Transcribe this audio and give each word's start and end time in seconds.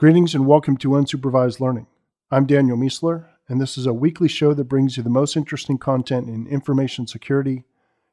Greetings 0.00 0.34
and 0.34 0.46
welcome 0.46 0.78
to 0.78 0.88
Unsupervised 0.92 1.60
Learning. 1.60 1.86
I'm 2.30 2.46
Daniel 2.46 2.78
Miessler, 2.78 3.26
and 3.48 3.60
this 3.60 3.76
is 3.76 3.84
a 3.84 3.92
weekly 3.92 4.28
show 4.28 4.54
that 4.54 4.64
brings 4.64 4.96
you 4.96 5.02
the 5.02 5.10
most 5.10 5.36
interesting 5.36 5.76
content 5.76 6.26
in 6.26 6.46
information 6.46 7.06
security, 7.06 7.64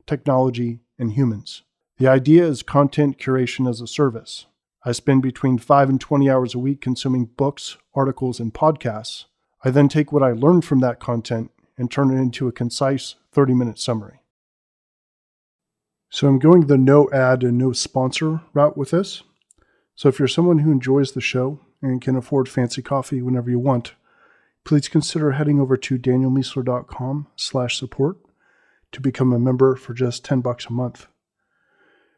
technology, 0.06 0.82
and 1.00 1.14
humans. 1.14 1.64
The 1.98 2.10
idea 2.10 2.46
is 2.46 2.62
content 2.62 3.20
curation 3.20 3.70
as 3.70 3.80
a 3.80 3.88
service. 3.88 4.48
I 4.84 4.92
spend 4.92 5.22
between 5.22 5.60
5 5.60 5.88
and 5.88 6.02
20 6.02 6.30
hours 6.30 6.54
a 6.54 6.60
week 6.60 6.82
consuming 6.82 7.24
books, 7.24 7.78
articles, 7.96 8.42
and 8.42 8.54
podcasts. 8.54 9.24
I 9.64 9.70
then 9.70 9.88
take 9.88 10.12
what 10.12 10.24
I 10.24 10.34
learned 10.34 10.66
from 10.66 10.82
that 10.82 11.00
content 11.00 11.52
and 11.78 11.90
turn 11.90 12.12
it 12.12 12.20
into 12.20 12.50
a 12.50 12.52
concise 12.52 13.16
30 13.32 13.54
minute 13.54 13.80
summary. 13.80 14.20
So 16.10 16.28
I'm 16.28 16.40
going 16.40 16.68
the 16.68 16.78
no 16.78 17.10
ad 17.12 17.44
and 17.44 17.58
no 17.58 17.72
sponsor 17.72 18.42
route 18.54 18.76
with 18.76 18.92
this. 18.92 19.24
So 19.96 20.10
if 20.10 20.20
you're 20.20 20.28
someone 20.28 20.60
who 20.60 20.72
enjoys 20.74 21.14
the 21.14 21.22
show 21.22 21.62
and 21.82 22.02
can 22.02 22.16
afford 22.16 22.50
fancy 22.50 22.82
coffee 22.82 23.22
whenever 23.22 23.50
you 23.50 23.60
want, 23.60 23.94
please 24.64 24.88
consider 24.88 25.32
heading 25.32 25.60
over 25.60 25.78
to 25.78 25.98
danielmiessler.com 25.98 27.28
slash 27.36 27.78
support 27.78 28.18
to 28.92 29.02
become 29.02 29.34
a 29.34 29.40
member 29.40 29.76
for 29.76 29.94
just 29.94 30.26
10 30.26 30.42
bucks 30.42 30.66
a 30.66 30.74
month. 30.74 31.08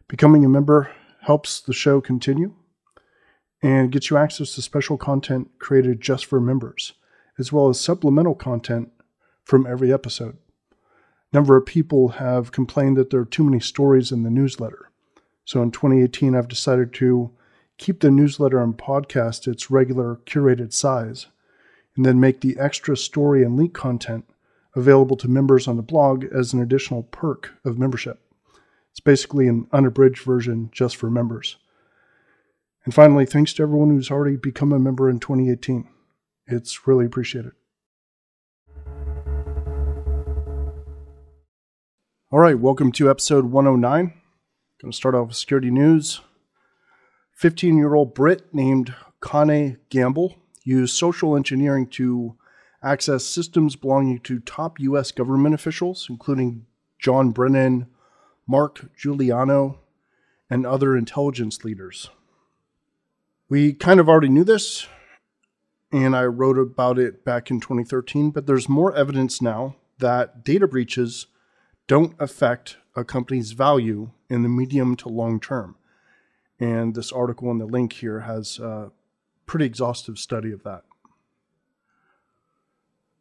Becoming 0.08 0.44
a 0.44 0.50
member 0.50 0.91
helps 1.22 1.59
the 1.59 1.73
show 1.73 2.02
continue 2.02 2.55
and 3.62 3.91
gets 3.91 4.09
you 4.09 4.17
access 4.17 4.55
to 4.55 4.62
special 4.62 4.98
content 4.98 5.50
created 5.59 6.02
just 6.02 6.26
for 6.26 6.39
members, 6.39 6.94
as 7.38 7.52
well 7.52 7.70
as 7.70 7.80
supplemental 7.80 8.36
content 8.36 8.89
from 9.44 9.67
every 9.67 9.91
episode. 9.91 10.38
A 10.72 11.36
number 11.36 11.55
of 11.55 11.66
people 11.66 12.09
have 12.09 12.52
complained 12.52 12.98
that 12.98 13.09
there 13.09 13.20
are 13.20 13.26
too 13.26 13.44
many 13.44 13.59
stories 13.59 14.11
in 14.11 14.23
the 14.23 14.30
newsletter. 14.30 14.89
So 15.45 15.61
in 15.61 15.72
2018, 15.72 16.36
I've 16.36 16.48
decided 16.48 16.94
to 16.95 17.31
keep 17.80 18.02
the 18.02 18.11
newsletter 18.11 18.61
and 18.61 18.77
podcast 18.77 19.47
its 19.47 19.72
regular 19.72 20.19
curated 20.25 20.72
size, 20.73 21.27
and 21.95 22.05
then 22.05 22.19
make 22.19 22.41
the 22.41 22.58
extra 22.59 22.95
story 22.95 23.41
and 23.44 23.58
link 23.58 23.73
content 23.73 24.30
available 24.75 25.17
to 25.17 25.27
members 25.27 25.67
on 25.67 25.77
the 25.77 25.81
blog 25.81 26.25
as 26.25 26.53
an 26.53 26.61
additional 26.61 27.03
perk 27.03 27.53
of 27.66 27.80
membership. 27.80 28.21
It's 28.91 28.99
basically 28.99 29.47
an 29.47 29.67
unabridged 29.71 30.21
version 30.21 30.69
just 30.71 30.95
for 30.97 31.09
members. 31.09 31.58
And 32.86 32.94
finally, 32.94 33.25
thanks 33.25 33.53
to 33.53 33.63
everyone 33.63 33.89
who's 33.89 34.11
already 34.11 34.36
become 34.36 34.71
a 34.71 34.80
member 34.80 35.09
in 35.09 35.19
2018. 35.19 35.88
It's 36.47 36.88
really 36.88 37.05
appreciated. 37.05 37.52
All 42.31 42.39
right, 42.39 42.59
welcome 42.59 42.91
to 42.93 43.09
episode 43.09 43.45
109. 43.45 44.14
Going 44.81 44.91
to 44.91 44.95
start 44.95 45.16
off 45.16 45.30
with 45.30 45.38
security 45.38 45.71
news. 45.71 46.21
15 47.40 47.78
year 47.78 47.95
old 47.95 48.14
Brit 48.14 48.54
named 48.54 48.94
Kane 49.23 49.78
Gamble 49.90 50.36
used 50.66 50.94
social 50.94 51.38
engineering 51.38 51.88
to 51.88 52.36
access 52.84 53.23
systems 53.23 53.78
belonging 53.78 54.20
to 54.20 54.42
top 54.42 54.78
U.S. 54.82 55.14
government 55.14 55.56
officials, 55.56 56.08
including 56.10 56.66
John 57.00 57.32
Brennan, 57.32 57.88
Mark 58.45 58.94
Giuliano, 58.94 59.80
and 60.50 60.66
other 60.66 60.98
intelligence 60.98 61.64
leaders. 61.64 62.10
We 63.48 63.72
kind 63.72 64.02
of 64.02 64.10
already 64.10 64.28
knew 64.28 64.44
this, 64.44 64.88
and 65.94 66.17
I 66.17 66.26
wrote 66.26 66.58
about 66.58 67.00
it 67.00 67.23
back 67.23 67.50
in 67.50 67.62
2013, 67.62 68.32
but 68.32 68.48
there's 68.48 68.67
more 68.67 68.94
evidence 68.94 69.42
now 69.42 69.78
that 70.00 70.44
data 70.44 70.67
breaches 70.67 71.28
don't 71.88 72.16
affect 72.20 72.76
a 72.98 73.06
company's 73.06 73.54
value 73.54 74.10
in 74.30 74.44
the 74.44 74.50
medium 74.50 74.98
to 74.98 75.08
long 75.08 75.40
term. 75.40 75.78
And 76.59 76.93
this 76.93 77.11
article 77.11 77.49
in 77.52 77.58
the 77.58 77.65
link 77.65 77.93
here 77.93 78.21
has 78.21 78.59
a 78.59 78.92
pretty 79.45 79.65
exhaustive 79.65 80.20
study 80.20 80.52
of 80.52 80.64
that. 80.64 80.83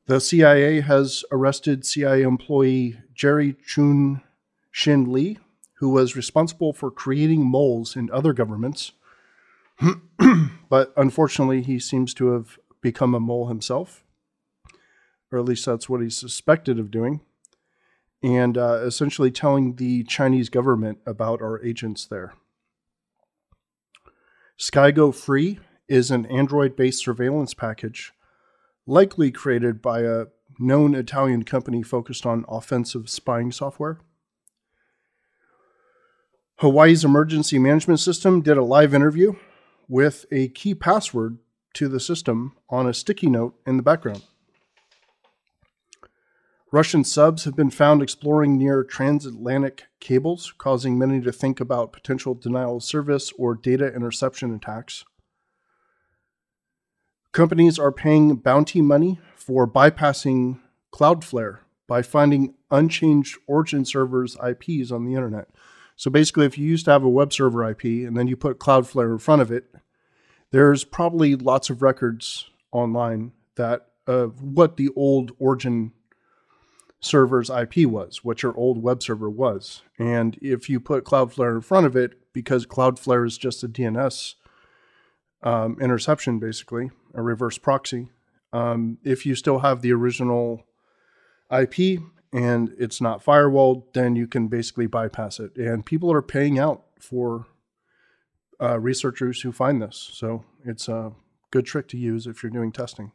The 0.07 0.21
CIA 0.21 0.81
has 0.81 1.25
arrested 1.31 1.85
CIA 1.85 2.23
employee 2.23 2.99
Jerry 3.15 3.57
Chun 3.67 4.23
Shin 4.71 5.13
Lee, 5.13 5.39
who 5.75 5.91
was 5.91 6.17
responsible 6.17 6.73
for 6.73 6.91
creating 6.91 7.47
moles 7.47 7.95
in 7.95 8.11
other 8.11 8.33
governments. 8.33 8.93
but 10.69 10.93
unfortunately, 10.97 11.63
he 11.63 11.79
seems 11.79 12.15
to 12.15 12.29
have 12.29 12.59
become 12.81 13.15
a 13.15 13.21
mole 13.21 13.49
himself, 13.49 14.03
or 15.31 15.39
at 15.39 15.45
least 15.45 15.67
that's 15.67 15.89
what 15.89 16.01
he's 16.01 16.17
suspected 16.17 16.79
of 16.79 16.91
doing, 16.91 17.21
and 18.23 18.57
uh, 18.57 18.81
essentially 18.83 19.31
telling 19.31 19.77
the 19.77 20.05
Chinese 20.05 20.49
government 20.49 20.99
about 21.07 21.43
our 21.43 21.63
agents 21.63 22.07
there. 22.07 22.35
Skygofree 24.59 25.61
is 25.89 26.11
an 26.11 26.27
Android 26.27 26.75
based 26.75 27.05
surveillance 27.05 27.55
package, 27.55 28.13
likely 28.87 29.31
created 29.31 29.81
by 29.81 30.01
a 30.01 30.27
known 30.59 30.95
Italian 30.95 31.45
company 31.45 31.83
focused 31.83 32.27
on 32.27 32.45
offensive 32.49 33.09
spying 33.09 33.53
software. 33.53 34.01
Hawaii's 36.57 37.05
emergency 37.05 37.59
management 37.59 38.01
system 38.01 38.43
did 38.43 38.57
a 38.57 38.65
live 38.65 38.93
interview 38.93 39.35
with 39.89 40.27
a 40.33 40.49
key 40.49 40.75
password 40.75 41.39
to 41.75 41.87
the 41.87 42.01
system 42.01 42.57
on 42.69 42.89
a 42.89 42.95
sticky 42.95 43.29
note 43.29 43.55
in 43.65 43.77
the 43.77 43.83
background. 43.83 44.25
Russian 46.71 47.03
subs 47.03 47.45
have 47.45 47.57
been 47.57 47.71
found 47.71 48.03
exploring 48.03 48.59
near 48.59 48.85
transatlantic 48.85 49.85
cables, 50.01 50.53
causing 50.59 50.99
many 50.99 51.21
to 51.23 51.33
think 51.33 51.61
about 51.61 51.95
potential 51.95 52.35
denial 52.35 52.77
of 52.77 52.85
service 52.85 53.33
or 53.39 53.55
data 53.55 53.95
interception 53.95 54.55
attacks. 54.55 55.05
Companies 57.33 57.79
are 57.79 57.93
paying 57.93 58.37
bounty 58.37 58.83
money 58.83 59.19
for 59.35 59.67
bypassing 59.67 60.61
Cloudflare 60.93 61.61
by 61.87 62.03
finding 62.03 62.55
unchanged 62.71 63.39
origin 63.47 63.87
servers' 63.87 64.37
IPs 64.37 64.93
on 64.93 65.07
the 65.07 65.15
internet. 65.15 65.49
So 65.97 66.11
basically, 66.11 66.45
if 66.45 66.59
you 66.59 66.67
used 66.67 66.85
to 66.85 66.91
have 66.91 67.03
a 67.03 67.09
web 67.09 67.33
server 67.33 67.69
IP 67.71 67.85
and 67.85 68.17
then 68.17 68.27
you 68.27 68.37
put 68.37 68.59
Cloudflare 68.59 69.11
in 69.11 69.19
front 69.19 69.41
of 69.41 69.51
it, 69.51 69.75
there's 70.51 70.85
probably 70.85 71.35
lots 71.35 71.71
of 71.71 71.81
records 71.81 72.51
online 72.73 73.33
that 73.57 73.87
of 74.07 74.43
what 74.43 74.77
the 74.77 74.91
old 74.95 75.33
origin 75.39 75.93
server's 77.01 77.51
IP 77.51 77.87
was, 77.87 78.25
what 78.25 78.43
your 78.43 78.57
old 78.57 78.83
web 78.83 79.03
server 79.03 79.31
was. 79.31 79.83
And 79.99 80.37
if 80.43 80.69
you 80.69 80.81
put 80.81 81.05
Cloudflare 81.05 81.55
in 81.55 81.61
front 81.61 81.87
of 81.87 81.97
it, 81.97 82.19
because 82.33 82.67
Cloudflare 82.67 83.27
is 83.27 83.39
just 83.39 83.63
a 83.63 83.69
DNS 83.69 84.35
um, 85.43 85.77
interception, 85.81 86.39
basically, 86.39 86.91
a 87.15 87.23
reverse 87.23 87.59
proxy, 87.59 88.09
um, 88.53 88.99
if 89.05 89.27
you 89.27 89.35
still 89.35 89.61
have 89.61 89.83
the 89.83 89.93
original 89.93 90.65
IP 91.57 92.01
and 92.33 92.75
it's 92.79 93.01
not 93.01 93.25
firewalled, 93.25 93.85
then 93.95 94.17
you 94.17 94.27
can 94.27 94.49
basically 94.49 94.87
bypass 94.87 95.39
it. 95.41 95.57
And 95.57 95.85
people 95.85 96.13
are 96.13 96.23
paying 96.23 96.59
out 96.59 96.85
for 96.99 97.47
uh, 98.61 98.79
researchers 98.79 99.43
who 99.43 99.53
find 99.53 99.81
this. 99.81 100.11
So 100.13 100.45
it's 100.65 100.89
a 100.89 101.13
good 101.51 101.65
trick 101.65 101.89
to 101.89 101.97
use 101.97 102.27
if 102.27 102.43
you're 102.43 102.51
doing 102.51 102.73
testing. 102.73 103.13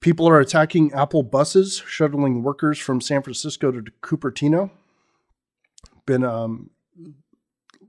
People 0.00 0.26
are 0.28 0.40
attacking 0.40 0.92
Apple 0.92 1.22
buses, 1.22 1.82
shuttling 1.86 2.42
workers 2.42 2.78
from 2.78 3.00
San 3.00 3.22
Francisco 3.22 3.70
to 3.70 3.82
Cupertino. 4.02 4.70
Been 6.06 6.24
um, 6.24 6.70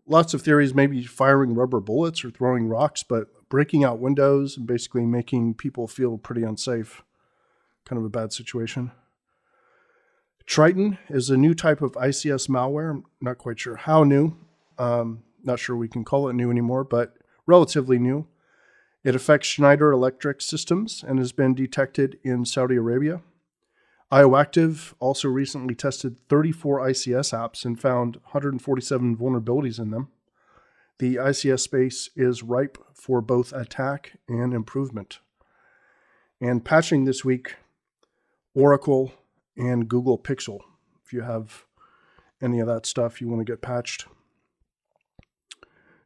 lots 0.06 0.34
of 0.34 0.42
theories, 0.42 0.74
maybe 0.76 1.04
firing 1.04 1.56
rubber 1.56 1.80
bullets 1.80 2.26
or 2.26 2.30
throwing 2.30 2.68
rocks, 2.68 3.02
but 3.02 3.28
breaking 3.48 3.84
out 3.84 4.00
windows 4.00 4.58
and 4.58 4.68
basically 4.68 5.06
making 5.06 5.54
people 5.54 5.88
feel 5.88 6.18
pretty 6.18 6.44
unsafe. 6.44 7.02
Kind 7.86 7.98
of 7.98 8.06
a 8.06 8.10
bad 8.10 8.34
situation. 8.34 8.92
Triton 10.46 10.98
is 11.10 11.30
a 11.30 11.38
new 11.38 11.54
type 11.54 11.82
of 11.82 11.94
ICS 11.94 12.50
malware. 12.50 12.92
I'm 12.92 13.06
not 13.22 13.38
quite 13.38 13.60
sure 13.60 13.78
how 13.78 14.04
new. 14.04 14.36
Um, 14.78 15.24
not 15.44 15.60
sure 15.60 15.78
we 15.78 15.88
can 15.88 16.04
call 16.04 16.28
it 16.28 16.34
new 16.34 16.52
anymore, 16.52 16.84
but 16.84 17.16
relatively 17.46 17.98
new. 17.98 18.28
It 19.04 19.16
affects 19.16 19.48
Schneider 19.48 19.92
Electric 19.92 20.42
systems 20.42 21.04
and 21.08 21.18
has 21.18 21.32
been 21.32 21.56
detected 21.56 22.20
in 22.24 22.46
Saudi 22.46 22.76
Arabia. 22.76 23.22
IOActive 24.12 24.94
also 25.00 25.28
recently 25.28 25.74
tested 25.74 26.20
34 26.30 26.82
ICS 26.82 27.34
apps 27.34 27.66
and 27.66 27.80
found 27.80 28.18
147 28.18 29.18
vulnerabilities 29.18 29.80
in 29.80 29.90
them. 29.90 30.10
The 31.00 31.16
ICS 31.16 31.62
space 31.62 32.10
is 32.16 32.44
ripe 32.44 32.78
for 32.94 33.22
both 33.22 33.54
attack 33.54 34.20
and 34.28 34.54
improvement. 34.54 35.20
And 36.40 36.64
patching 36.64 37.06
this 37.06 37.26
week, 37.26 37.56
Oracle 38.54 39.14
and 39.58 39.88
Google 39.88 40.20
Pixel. 40.20 40.60
If 41.04 41.14
you 41.14 41.22
have 41.22 41.66
any 42.42 42.60
of 42.60 42.68
that 42.68 42.86
stuff 42.86 43.22
you 43.22 43.28
want 43.30 43.40
to 43.40 43.52
get 43.52 43.62
patched. 43.62 44.06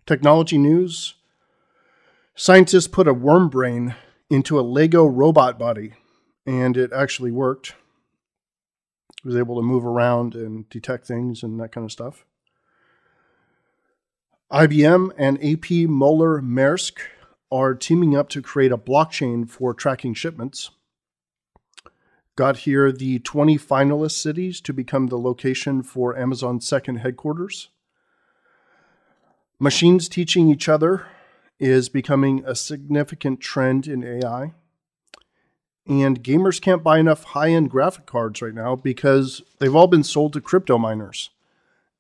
Technology 0.05 0.57
news 0.57 1.15
Scientists 2.37 2.87
put 2.87 3.07
a 3.07 3.13
worm 3.13 3.47
brain 3.47 3.95
into 4.29 4.59
a 4.59 4.61
Lego 4.61 5.05
robot 5.05 5.57
body, 5.57 5.93
and 6.45 6.75
it 6.75 6.91
actually 6.91 7.31
worked. 7.31 7.75
It 9.23 9.25
was 9.25 9.37
able 9.37 9.55
to 9.55 9.61
move 9.61 9.85
around 9.85 10.35
and 10.35 10.67
detect 10.69 11.07
things 11.07 11.43
and 11.43 11.57
that 11.61 11.71
kind 11.71 11.85
of 11.85 11.93
stuff. 11.93 12.25
IBM 14.51 15.11
and 15.17 15.37
AP 15.43 15.89
Moller 15.89 16.41
Maersk 16.41 16.99
are 17.49 17.73
teaming 17.73 18.17
up 18.17 18.27
to 18.29 18.41
create 18.41 18.71
a 18.73 18.77
blockchain 18.77 19.49
for 19.49 19.73
tracking 19.73 20.13
shipments. 20.13 20.71
Got 22.35 22.57
here 22.57 22.91
the 22.91 23.19
20 23.19 23.57
finalist 23.57 24.21
cities 24.21 24.59
to 24.61 24.73
become 24.73 25.07
the 25.07 25.17
location 25.17 25.83
for 25.83 26.17
Amazon's 26.17 26.67
second 26.67 26.97
headquarters. 26.97 27.69
Machines 29.57 30.09
teaching 30.09 30.49
each 30.49 30.67
other 30.67 31.07
is 31.59 31.89
becoming 31.89 32.43
a 32.45 32.55
significant 32.55 33.39
trend 33.39 33.87
in 33.87 34.03
AI. 34.03 34.53
And 35.87 36.23
gamers 36.23 36.59
can't 36.59 36.83
buy 36.83 36.99
enough 36.99 37.23
high 37.23 37.49
end 37.49 37.69
graphic 37.69 38.05
cards 38.05 38.41
right 38.41 38.53
now 38.53 38.75
because 38.75 39.41
they've 39.59 39.75
all 39.75 39.87
been 39.87 40.03
sold 40.03 40.33
to 40.33 40.41
crypto 40.41 40.77
miners. 40.77 41.29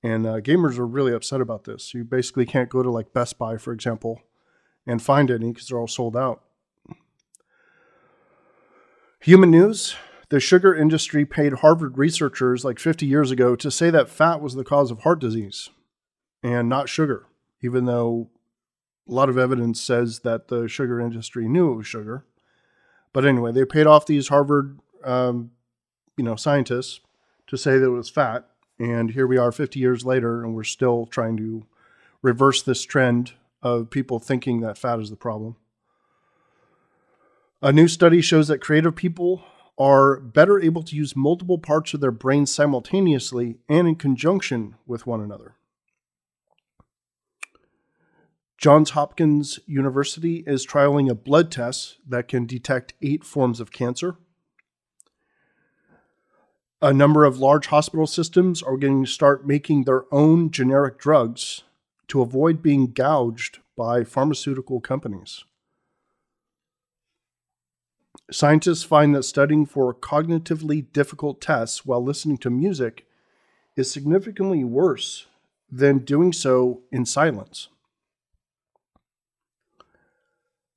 And 0.01 0.25
uh, 0.25 0.39
gamers 0.41 0.77
are 0.77 0.85
really 0.85 1.13
upset 1.13 1.41
about 1.41 1.63
this. 1.63 1.93
You 1.93 2.03
basically 2.03 2.45
can't 2.45 2.69
go 2.69 2.83
to 2.83 2.91
like 2.91 3.13
Best 3.13 3.37
Buy, 3.37 3.57
for 3.57 3.73
example, 3.73 4.21
and 4.85 5.01
find 5.01 5.31
any 5.31 5.51
because 5.51 5.67
they're 5.67 5.79
all 5.79 5.87
sold 5.87 6.15
out. 6.15 6.41
Human 9.21 9.49
news 9.49 9.95
the 10.29 10.39
sugar 10.39 10.73
industry 10.73 11.25
paid 11.25 11.53
Harvard 11.53 11.97
researchers 11.97 12.65
like 12.65 12.79
50 12.79 13.05
years 13.05 13.31
ago 13.31 13.55
to 13.55 13.69
say 13.69 13.89
that 13.89 14.09
fat 14.09 14.41
was 14.41 14.55
the 14.55 14.63
cause 14.63 14.91
of 14.91 15.01
heart 15.01 15.19
disease 15.19 15.69
and 16.41 16.67
not 16.67 16.89
sugar, 16.89 17.27
even 17.61 17.85
though 17.85 18.29
a 19.07 19.13
lot 19.13 19.29
of 19.29 19.37
evidence 19.37 19.81
says 19.81 20.19
that 20.19 20.47
the 20.47 20.67
sugar 20.67 20.99
industry 20.99 21.47
knew 21.47 21.71
it 21.71 21.75
was 21.75 21.87
sugar. 21.87 22.25
But 23.13 23.25
anyway, 23.25 23.51
they 23.51 23.65
paid 23.65 23.87
off 23.87 24.05
these 24.05 24.27
Harvard, 24.29 24.79
um, 25.03 25.51
you 26.17 26.23
know, 26.23 26.35
scientists 26.35 26.99
to 27.47 27.57
say 27.57 27.77
that 27.77 27.85
it 27.85 27.89
was 27.89 28.09
fat, 28.09 28.47
and 28.79 29.11
here 29.11 29.27
we 29.27 29.37
are 29.37 29.51
50 29.51 29.79
years 29.79 30.05
later, 30.05 30.43
and 30.43 30.55
we're 30.55 30.63
still 30.63 31.05
trying 31.05 31.37
to 31.37 31.65
reverse 32.21 32.61
this 32.61 32.83
trend 32.83 33.33
of 33.61 33.89
people 33.89 34.19
thinking 34.19 34.61
that 34.61 34.77
fat 34.77 34.99
is 34.99 35.09
the 35.09 35.15
problem. 35.15 35.55
A 37.61 37.71
new 37.71 37.87
study 37.87 38.21
shows 38.21 38.47
that 38.47 38.59
creative 38.59 38.95
people 38.95 39.43
are 39.77 40.19
better 40.19 40.59
able 40.59 40.83
to 40.83 40.95
use 40.95 41.15
multiple 41.15 41.57
parts 41.57 41.93
of 41.93 41.99
their 41.99 42.11
brain 42.11 42.45
simultaneously 42.45 43.57
and 43.67 43.87
in 43.87 43.95
conjunction 43.95 44.75
with 44.85 45.05
one 45.05 45.21
another. 45.21 45.55
Johns 48.57 48.91
Hopkins 48.91 49.59
University 49.65 50.43
is 50.47 50.65
trialing 50.65 51.09
a 51.09 51.15
blood 51.15 51.51
test 51.51 51.97
that 52.07 52.27
can 52.27 52.45
detect 52.45 52.93
eight 53.01 53.23
forms 53.23 53.59
of 53.59 53.71
cancer. 53.71 54.15
A 56.81 56.93
number 56.93 57.25
of 57.25 57.39
large 57.39 57.67
hospital 57.67 58.07
systems 58.07 58.63
are 58.63 58.77
going 58.77 59.03
to 59.03 59.11
start 59.11 59.45
making 59.45 59.83
their 59.83 60.05
own 60.13 60.51
generic 60.51 60.97
drugs 60.97 61.63
to 62.07 62.21
avoid 62.21 62.61
being 62.61 62.91
gouged 62.91 63.59
by 63.75 64.03
pharmaceutical 64.03 64.79
companies. 64.79 65.43
Scientists 68.31 68.83
find 68.83 69.13
that 69.13 69.23
studying 69.23 69.65
for 69.65 69.93
cognitively 69.93 70.91
difficult 70.93 71.41
tests 71.41 71.85
while 71.85 72.03
listening 72.03 72.37
to 72.37 72.49
music 72.49 73.05
is 73.75 73.91
significantly 73.91 74.63
worse 74.63 75.27
than 75.71 75.99
doing 75.99 76.31
so 76.31 76.81
in 76.91 77.05
silence. 77.05 77.67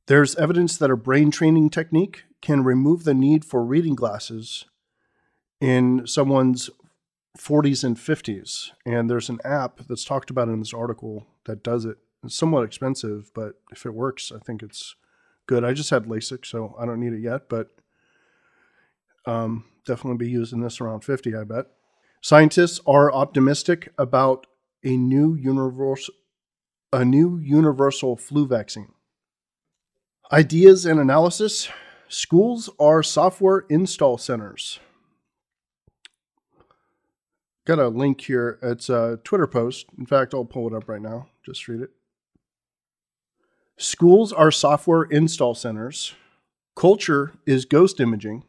There's 0.09 0.35
evidence 0.37 0.79
that 0.79 0.91
a 0.91 0.97
brain 0.97 1.31
training 1.31 1.69
technique 1.69 2.25
can 2.41 2.65
remove 2.65 3.05
the 3.05 3.13
need 3.13 3.45
for 3.45 3.63
reading 3.63 3.95
glasses 3.95 4.65
in 5.61 6.07
someone's 6.07 6.71
40s 7.39 7.85
and 7.85 7.95
50s. 7.95 8.71
And 8.87 9.11
there's 9.11 9.29
an 9.29 9.39
app 9.45 9.81
that's 9.87 10.07
talked 10.07 10.31
about 10.31 10.49
in 10.49 10.61
this 10.61 10.73
article 10.73 11.27
that 11.45 11.63
does 11.63 11.85
it. 11.85 11.99
It's 12.25 12.35
somewhat 12.35 12.65
expensive, 12.65 13.31
but 13.35 13.57
if 13.71 13.85
it 13.85 13.93
works, 13.93 14.33
I 14.35 14.39
think 14.39 14.63
it's 14.63 14.97
good. 15.47 15.63
I 15.63 15.75
just 15.75 15.91
had 15.91 16.07
LASIK, 16.07 16.47
so 16.47 16.75
I 16.81 16.87
don't 16.87 17.01
need 17.01 17.13
it 17.13 17.21
yet, 17.21 17.51
but 17.51 17.69
um, 19.27 19.67
definitely 19.85 20.17
be 20.17 20.31
using 20.31 20.63
this 20.63 20.81
around 20.81 21.05
50, 21.05 21.37
I 21.37 21.45
bet. 21.45 21.67
Scientists 22.23 22.81
are 22.87 23.13
optimistic 23.13 23.93
about 23.99 24.47
a 24.83 24.97
new 24.97 25.37
a 26.95 27.05
new 27.05 27.37
universal 27.37 28.17
flu 28.17 28.47
vaccine. 28.47 28.95
Ideas 30.31 30.85
and 30.85 31.01
analysis. 31.01 31.71
Schools 32.07 32.69
are 32.79 33.03
software 33.03 33.65
install 33.71 34.19
centers. 34.19 34.79
Got 37.65 37.79
a 37.79 37.89
link 37.89 38.21
here. 38.21 38.59
It's 38.63 38.91
a 38.91 39.21
Twitter 39.25 39.47
post. 39.47 39.87
In 39.99 40.05
fact, 40.05 40.35
I'll 40.35 40.45
pull 40.45 40.67
it 40.67 40.75
up 40.75 40.87
right 40.87 41.01
now. 41.01 41.29
Just 41.45 41.67
read 41.67 41.81
it. 41.81 41.91
Schools 43.79 44.31
are 44.31 44.51
software 44.51 45.05
install 45.05 45.55
centers. 45.55 46.15
Culture 46.77 47.33
is 47.47 47.65
ghost 47.65 47.99
imaging. 47.99 48.45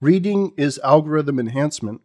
Reading 0.00 0.52
is 0.56 0.78
algorithm 0.84 1.40
enhancement. 1.40 2.00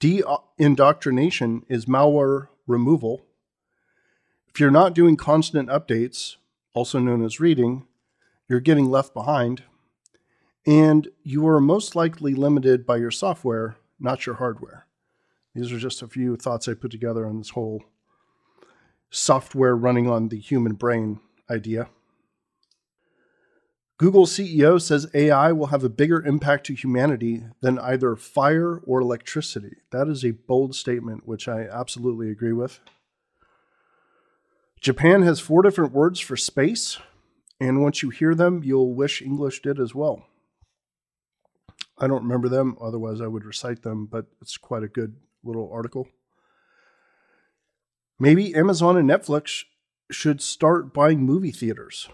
De 0.00 0.22
indoctrination 0.58 1.64
is 1.68 1.86
malware 1.86 2.48
removal. 2.66 3.22
If 4.48 4.58
you're 4.58 4.70
not 4.72 4.94
doing 4.94 5.16
constant 5.16 5.68
updates, 5.68 6.36
also 6.74 6.98
known 6.98 7.24
as 7.24 7.38
reading, 7.38 7.86
you're 8.50 8.60
getting 8.60 8.90
left 8.90 9.14
behind. 9.14 9.62
And 10.66 11.08
you 11.22 11.46
are 11.46 11.60
most 11.60 11.94
likely 11.94 12.34
limited 12.34 12.84
by 12.84 12.96
your 12.96 13.12
software, 13.12 13.76
not 13.98 14.26
your 14.26 14.34
hardware. 14.34 14.86
These 15.54 15.72
are 15.72 15.78
just 15.78 16.02
a 16.02 16.08
few 16.08 16.36
thoughts 16.36 16.68
I 16.68 16.74
put 16.74 16.90
together 16.90 17.26
on 17.26 17.38
this 17.38 17.50
whole 17.50 17.84
software 19.08 19.76
running 19.76 20.08
on 20.10 20.28
the 20.28 20.38
human 20.38 20.74
brain 20.74 21.20
idea. 21.48 21.88
Google 23.98 24.26
CEO 24.26 24.80
says 24.80 25.10
AI 25.14 25.52
will 25.52 25.66
have 25.66 25.84
a 25.84 25.88
bigger 25.88 26.24
impact 26.24 26.66
to 26.66 26.74
humanity 26.74 27.44
than 27.60 27.78
either 27.78 28.16
fire 28.16 28.78
or 28.78 29.00
electricity. 29.00 29.76
That 29.92 30.08
is 30.08 30.24
a 30.24 30.30
bold 30.32 30.74
statement, 30.74 31.26
which 31.26 31.46
I 31.46 31.68
absolutely 31.70 32.30
agree 32.30 32.52
with. 32.54 32.80
Japan 34.80 35.22
has 35.22 35.38
four 35.38 35.62
different 35.62 35.92
words 35.92 36.18
for 36.18 36.36
space, 36.36 36.98
and 37.60 37.82
once 37.82 38.02
you 38.02 38.08
hear 38.08 38.34
them, 38.34 38.62
you'll 38.64 38.94
wish 38.94 39.20
English 39.20 39.60
did 39.60 39.78
as 39.78 39.94
well. 39.94 40.26
I 41.98 42.06
don't 42.06 42.22
remember 42.22 42.48
them, 42.48 42.76
otherwise, 42.80 43.20
I 43.20 43.26
would 43.26 43.44
recite 43.44 43.82
them, 43.82 44.06
but 44.06 44.26
it's 44.40 44.56
quite 44.56 44.82
a 44.82 44.88
good 44.88 45.16
little 45.44 45.70
article. 45.70 46.08
Maybe 48.18 48.54
Amazon 48.54 48.96
and 48.96 49.08
Netflix 49.08 49.64
should 50.10 50.40
start 50.40 50.94
buying 50.94 51.20
movie 51.20 51.52
theaters. 51.52 52.08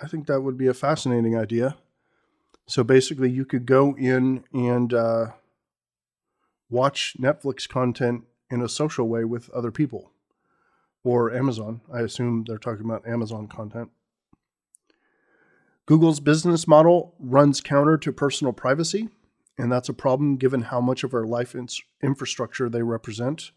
I 0.00 0.06
think 0.06 0.26
that 0.26 0.42
would 0.42 0.56
be 0.56 0.66
a 0.68 0.74
fascinating 0.74 1.36
idea. 1.36 1.76
So 2.66 2.84
basically, 2.84 3.30
you 3.30 3.44
could 3.44 3.66
go 3.66 3.96
in 3.96 4.44
and 4.52 4.92
uh, 4.92 5.26
watch 6.70 7.16
Netflix 7.18 7.68
content 7.68 8.24
in 8.50 8.62
a 8.62 8.68
social 8.68 9.08
way 9.08 9.24
with 9.24 9.50
other 9.50 9.70
people 9.70 10.12
or 11.04 11.32
Amazon. 11.32 11.80
I 11.92 12.00
assume 12.00 12.44
they're 12.46 12.58
talking 12.58 12.84
about 12.84 13.06
Amazon 13.06 13.46
content. 13.46 13.90
Google's 15.86 16.18
business 16.18 16.66
model 16.66 17.14
runs 17.20 17.60
counter 17.60 17.96
to 17.96 18.12
personal 18.12 18.52
privacy, 18.52 19.08
and 19.56 19.70
that's 19.70 19.88
a 19.88 19.94
problem 19.94 20.36
given 20.36 20.62
how 20.62 20.80
much 20.80 21.04
of 21.04 21.14
our 21.14 21.24
life 21.24 21.54
infrastructure 22.02 22.68
they 22.68 22.82
represent. 22.82 23.52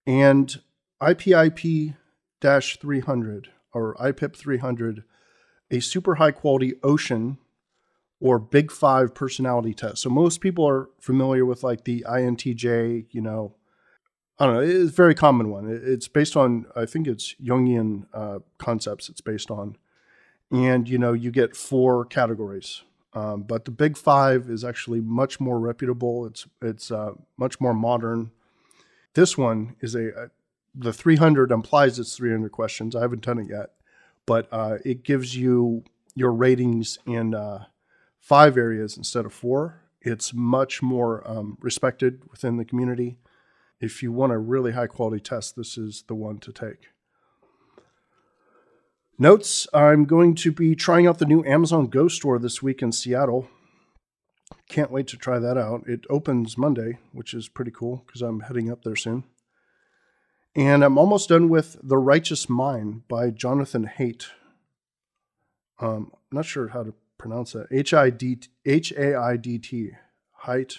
And 0.06 0.60
IPIP 1.00 1.96
300 2.40 3.48
or 3.72 3.94
IPIP 3.96 4.36
300, 4.36 5.02
a 5.74 5.80
super 5.80 6.16
high 6.16 6.30
quality 6.30 6.74
ocean 6.82 7.38
or 8.20 8.38
big 8.38 8.70
five 8.70 9.14
personality 9.14 9.74
test. 9.74 9.98
So 9.98 10.10
most 10.10 10.40
people 10.40 10.66
are 10.66 10.88
familiar 10.98 11.44
with 11.44 11.62
like 11.62 11.84
the 11.84 12.04
INTJ, 12.08 13.06
you 13.10 13.20
know, 13.20 13.54
I 14.38 14.46
don't 14.46 14.54
know, 14.54 14.60
it's 14.60 14.92
a 14.92 14.94
very 14.94 15.14
common 15.14 15.50
one. 15.50 15.68
It's 15.68 16.08
based 16.08 16.36
on, 16.36 16.66
I 16.74 16.86
think 16.86 17.06
it's 17.06 17.34
Jungian 17.42 18.06
uh, 18.12 18.38
concepts 18.58 19.08
it's 19.08 19.20
based 19.20 19.50
on. 19.50 19.76
And, 20.50 20.88
you 20.88 20.98
know, 20.98 21.12
you 21.12 21.30
get 21.30 21.56
four 21.56 22.04
categories. 22.04 22.82
Um, 23.12 23.42
but 23.42 23.64
the 23.64 23.70
big 23.70 23.96
five 23.96 24.48
is 24.50 24.64
actually 24.64 25.00
much 25.00 25.38
more 25.38 25.58
reputable. 25.58 26.26
It's, 26.26 26.46
it's 26.62 26.90
uh, 26.90 27.12
much 27.36 27.60
more 27.60 27.74
modern. 27.74 28.30
This 29.14 29.38
one 29.38 29.76
is 29.80 29.94
a, 29.94 30.08
a, 30.08 30.30
the 30.74 30.92
300 30.92 31.52
implies 31.52 31.98
it's 31.98 32.16
300 32.16 32.50
questions. 32.50 32.96
I 32.96 33.02
haven't 33.02 33.24
done 33.24 33.38
it 33.38 33.48
yet, 33.48 33.70
but 34.26 34.48
uh, 34.52 34.78
it 34.84 35.02
gives 35.04 35.36
you 35.36 35.84
your 36.14 36.32
ratings 36.32 36.98
in 37.06 37.34
uh, 37.34 37.64
five 38.20 38.56
areas 38.56 38.96
instead 38.96 39.24
of 39.24 39.32
four. 39.32 39.82
It's 40.00 40.32
much 40.34 40.82
more 40.82 41.26
um, 41.28 41.58
respected 41.60 42.22
within 42.30 42.56
the 42.56 42.64
community. 42.64 43.18
If 43.80 44.02
you 44.02 44.12
want 44.12 44.32
a 44.32 44.38
really 44.38 44.72
high 44.72 44.86
quality 44.86 45.20
test, 45.20 45.56
this 45.56 45.76
is 45.76 46.04
the 46.06 46.14
one 46.14 46.38
to 46.38 46.52
take. 46.52 46.88
Notes 49.18 49.66
I'm 49.72 50.04
going 50.04 50.34
to 50.36 50.50
be 50.50 50.74
trying 50.74 51.06
out 51.06 51.18
the 51.18 51.26
new 51.26 51.44
Amazon 51.44 51.86
Go 51.86 52.08
store 52.08 52.38
this 52.38 52.62
week 52.62 52.82
in 52.82 52.92
Seattle. 52.92 53.48
Can't 54.68 54.90
wait 54.90 55.06
to 55.08 55.16
try 55.16 55.38
that 55.38 55.56
out. 55.56 55.84
It 55.86 56.04
opens 56.10 56.58
Monday, 56.58 56.98
which 57.12 57.32
is 57.32 57.48
pretty 57.48 57.70
cool 57.70 58.02
because 58.06 58.22
I'm 58.22 58.40
heading 58.40 58.70
up 58.70 58.82
there 58.82 58.96
soon. 58.96 59.24
And 60.56 60.84
I'm 60.84 60.98
almost 60.98 61.30
done 61.30 61.48
with 61.48 61.76
The 61.82 61.98
Righteous 61.98 62.48
Mind 62.48 63.08
by 63.08 63.30
Jonathan 63.30 63.90
Haidt. 63.98 64.26
Um, 65.80 66.12
I'm 66.12 66.36
not 66.36 66.44
sure 66.44 66.68
how 66.68 66.84
to 66.84 66.94
pronounce 67.18 67.52
that. 67.52 67.66
H 67.72 67.92
I 67.92 68.10
D 68.10 68.38
H 68.64 68.92
A 68.92 69.16
I 69.16 69.36
D 69.36 69.58
T. 69.58 69.90
Height. 70.32 70.78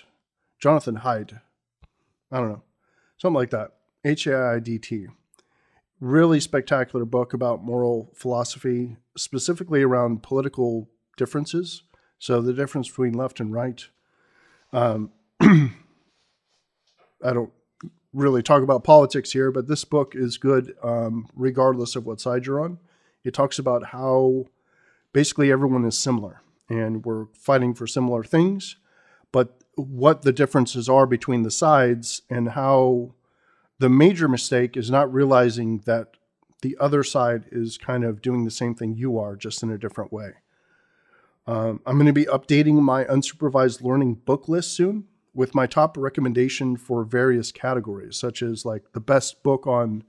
Jonathan 0.60 1.00
Haidt. 1.00 1.42
I 2.32 2.40
don't 2.40 2.50
know. 2.50 2.64
Something 3.18 3.36
like 3.36 3.50
that. 3.50 3.72
H 4.06 4.28
A 4.28 4.38
I 4.38 4.60
D 4.60 4.80
T. 4.80 5.08
Really 6.00 6.40
spectacular 6.40 7.04
book 7.04 7.34
about 7.34 7.64
moral 7.64 8.12
philosophy, 8.16 8.96
specifically 9.18 9.84
around 9.84 10.24
political 10.24 10.90
differences. 11.18 11.84
So 12.18 12.42
the 12.42 12.54
difference 12.54 12.88
between 12.88 13.14
left 13.14 13.42
and 13.42 13.52
right. 13.52 13.86
Um, 14.72 15.12
I 15.42 15.72
don't 17.22 17.52
really 18.14 18.42
talk 18.42 18.64
about 18.64 18.84
politics 18.84 19.34
here, 19.34 19.52
but 19.52 19.68
this 19.68 19.84
book 19.84 20.14
is 20.16 20.38
good 20.38 20.74
um, 20.82 21.28
regardless 21.36 21.96
of 21.96 22.06
what 22.06 22.22
side 22.22 22.46
you're 22.46 22.62
on. 22.62 22.80
It 23.24 23.34
talks 23.34 23.60
about 23.60 23.88
how 23.88 24.46
basically 25.14 25.52
everyone 25.52 25.86
is 25.86 25.98
similar 25.98 26.42
and 26.70 27.06
we're 27.06 27.26
fighting 27.34 27.74
for 27.74 27.86
similar 27.86 28.24
things, 28.24 28.78
but 29.32 29.62
what 29.76 30.22
the 30.22 30.32
differences 30.32 30.88
are 30.88 31.06
between 31.06 31.44
the 31.44 31.52
sides 31.52 32.22
and 32.30 32.50
how 32.50 33.14
the 33.80 33.90
major 33.90 34.28
mistake 34.28 34.78
is 34.78 34.90
not 34.90 35.14
realizing 35.14 35.80
that 35.80 36.16
the 36.62 36.78
other 36.80 37.04
side 37.04 37.46
is 37.52 37.78
kind 37.78 38.04
of 38.04 38.22
doing 38.22 38.46
the 38.46 38.52
same 38.52 38.74
thing 38.74 38.96
you 38.96 39.20
are, 39.20 39.36
just 39.36 39.62
in 39.62 39.70
a 39.70 39.78
different 39.78 40.14
way. 40.14 40.32
Um, 41.46 41.82
I'm 41.86 41.98
going 41.98 42.08
to 42.08 42.14
be 42.14 42.26
updating 42.26 42.82
my 42.82 43.04
unsupervised 43.04 43.84
learning 43.84 44.16
book 44.16 44.48
list 44.48 44.74
soon 44.74 45.06
with 45.36 45.54
my 45.54 45.68
top 45.68 45.98
recommendation 45.98 46.78
for 46.78 47.04
various 47.04 47.52
categories, 47.52 48.18
such 48.18 48.42
as 48.42 48.66
like 48.66 48.94
the 48.94 49.00
best 49.00 49.44
book 49.44 49.68
on 49.68 50.04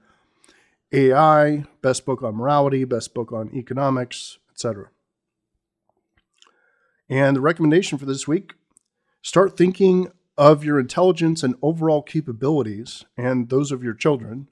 AI, 0.93 1.65
best 1.81 2.05
book 2.05 2.23
on 2.23 2.35
morality, 2.35 2.85
best 2.85 3.13
book 3.13 3.33
on 3.33 3.53
economics, 3.53 4.39
etc. 4.51 4.89
And 7.09 7.35
the 7.35 7.41
recommendation 7.41 7.97
for 7.97 8.05
this 8.05 8.27
week 8.27 8.53
start 9.21 9.57
thinking 9.57 10.11
of 10.37 10.63
your 10.63 10.79
intelligence 10.79 11.43
and 11.43 11.55
overall 11.61 12.01
capabilities 12.01 13.03
and 13.17 13.49
those 13.49 13.71
of 13.71 13.83
your 13.83 13.93
children 13.93 14.47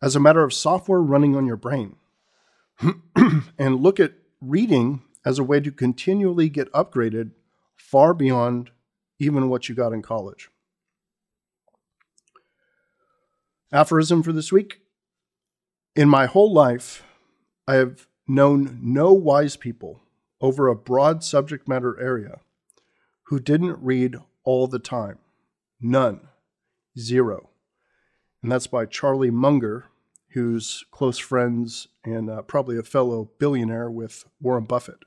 as 0.00 0.16
a 0.16 0.20
matter 0.20 0.42
of 0.42 0.52
software 0.52 1.00
running 1.00 1.36
on 1.36 1.46
your 1.46 1.56
brain. 1.56 1.96
and 3.58 3.80
look 3.80 4.00
at 4.00 4.14
reading 4.40 5.02
as 5.24 5.38
a 5.38 5.44
way 5.44 5.60
to 5.60 5.70
continually 5.70 6.48
get 6.48 6.72
upgraded 6.72 7.32
far 7.74 8.14
beyond 8.14 8.70
even 9.18 9.48
what 9.48 9.68
you 9.68 9.74
got 9.74 9.92
in 9.92 10.02
college. 10.02 10.50
Aphorism 13.72 14.22
for 14.22 14.32
this 14.32 14.52
week 14.52 14.80
In 15.94 16.08
my 16.08 16.26
whole 16.26 16.52
life, 16.52 17.02
I 17.66 17.74
have 17.76 18.06
known 18.28 18.78
no 18.82 19.12
wise 19.12 19.56
people 19.56 20.02
over 20.40 20.68
a 20.68 20.76
broad 20.76 21.24
subject 21.24 21.66
matter 21.68 21.98
area 22.00 22.40
who 23.24 23.40
didn't 23.40 23.82
read 23.82 24.16
all 24.44 24.66
the 24.66 24.78
time. 24.78 25.18
None. 25.80 26.28
Zero. 26.98 27.50
And 28.42 28.52
that's 28.52 28.66
by 28.68 28.86
Charlie 28.86 29.30
Munger, 29.30 29.86
who's 30.30 30.84
close 30.90 31.18
friends 31.18 31.88
and 32.04 32.30
uh, 32.30 32.42
probably 32.42 32.78
a 32.78 32.82
fellow 32.82 33.30
billionaire 33.38 33.90
with 33.90 34.24
Warren 34.40 34.64
Buffett. 34.64 35.04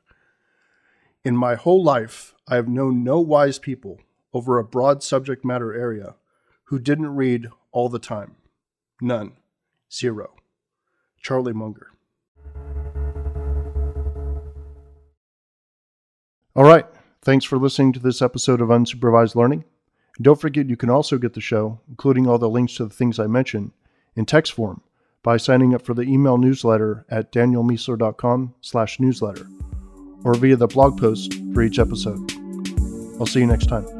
In 1.25 1.35
my 1.35 1.55
whole 1.55 1.83
life, 1.83 2.33
I 2.47 2.55
have 2.55 2.69
known 2.69 3.03
no 3.03 3.19
wise 3.19 3.59
people 3.59 3.99
over 4.33 4.57
a 4.57 4.63
broad 4.63 5.03
subject 5.03 5.43
matter 5.43 5.73
area 5.73 6.15
who 6.65 6.79
didn't 6.79 7.15
read 7.15 7.49
all 7.71 7.89
the 7.89 7.99
time. 7.99 8.35
None. 9.01 9.33
Zero. 9.91 10.35
Charlie 11.21 11.51
Munger. 11.51 11.87
All 16.55 16.63
right. 16.63 16.85
Thanks 17.21 17.43
for 17.43 17.57
listening 17.57 17.91
to 17.93 17.99
this 17.99 18.21
episode 18.21 18.61
of 18.61 18.69
Unsupervised 18.69 19.35
Learning. 19.35 19.65
And 20.15 20.23
don't 20.23 20.39
forget 20.39 20.69
you 20.69 20.77
can 20.77 20.89
also 20.89 21.17
get 21.17 21.33
the 21.33 21.41
show, 21.41 21.81
including 21.89 22.27
all 22.27 22.37
the 22.37 22.49
links 22.49 22.75
to 22.75 22.85
the 22.85 22.93
things 22.93 23.19
I 23.19 23.27
mentioned, 23.27 23.71
in 24.15 24.25
text 24.25 24.53
form 24.53 24.81
by 25.21 25.35
signing 25.35 25.73
up 25.73 25.81
for 25.81 25.93
the 25.93 26.03
email 26.03 26.37
newsletter 26.37 27.05
at 27.09 27.33
danielmiessler.com 27.33 28.53
slash 28.61 29.01
newsletter 29.01 29.45
or 30.23 30.33
via 30.35 30.55
the 30.55 30.67
blog 30.67 30.99
post 30.99 31.33
for 31.53 31.61
each 31.61 31.79
episode. 31.79 32.19
I'll 33.19 33.25
see 33.25 33.39
you 33.39 33.47
next 33.47 33.67
time. 33.67 33.98